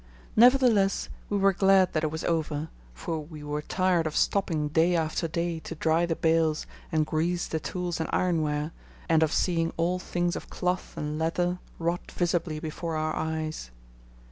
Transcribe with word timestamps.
Nevertheless, 0.35 1.09
we 1.29 1.37
were 1.37 1.53
glad 1.53 1.93
that 1.93 2.03
it 2.03 2.09
was 2.09 2.23
over, 2.23 2.69
for 2.91 3.19
we 3.19 3.43
were 3.43 3.61
tired 3.61 4.07
of 4.07 4.17
stopping 4.17 4.67
day 4.69 4.95
after 4.95 5.27
day 5.27 5.59
to 5.59 5.75
dry 5.75 6.07
the 6.07 6.15
bales 6.15 6.65
and 6.91 7.05
grease 7.05 7.45
the 7.45 7.59
tools 7.59 7.99
and 7.99 8.09
ironware, 8.11 8.71
and 9.07 9.21
of 9.21 9.31
seeing 9.31 9.71
all 9.77 9.99
things 9.99 10.35
of 10.35 10.49
cloth 10.49 10.97
and 10.97 11.19
leather 11.19 11.59
rot 11.77 12.11
visibly 12.13 12.59
before 12.59 12.95
our 12.95 13.15
eyes. 13.15 13.69